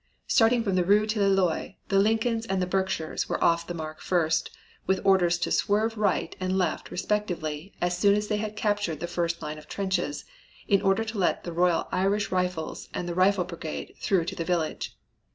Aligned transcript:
Starting 0.25 0.63
from 0.63 0.73
the 0.73 0.83
Rue 0.83 1.05
Tilleloy 1.05 1.75
the 1.89 1.99
Lincolns 1.99 2.47
and 2.47 2.59
the 2.59 2.65
Berkshires 2.65 3.29
were 3.29 3.43
off 3.43 3.67
the 3.67 3.75
mark 3.75 4.01
first, 4.01 4.49
with 4.87 4.99
orders 5.05 5.37
to 5.37 5.51
swerve 5.51 5.93
to 5.93 5.99
right 5.99 6.35
and 6.39 6.57
left 6.57 6.89
respectively 6.89 7.75
as 7.79 7.99
soon 7.99 8.15
as 8.15 8.27
they 8.27 8.37
had 8.37 8.55
captured 8.55 8.99
the 8.99 9.05
first 9.05 9.43
line 9.43 9.59
of 9.59 9.67
trenches, 9.67 10.25
in 10.67 10.81
order 10.81 11.03
to 11.03 11.19
let 11.19 11.43
the 11.43 11.53
Royal 11.53 11.87
Irish 11.91 12.31
Rifles 12.31 12.89
and 12.95 13.07
the 13.07 13.13
Rifle 13.13 13.43
Brigade 13.43 13.93
through 14.01 14.25
to 14.25 14.35
the 14.35 14.43
village. 14.43 14.97